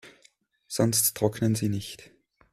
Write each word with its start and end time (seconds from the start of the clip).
Sonst 0.67 1.15
trocknen 1.15 1.53
sie 1.53 1.69
nicht. 1.69 2.09